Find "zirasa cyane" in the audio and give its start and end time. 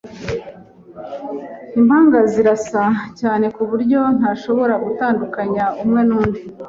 2.31-3.45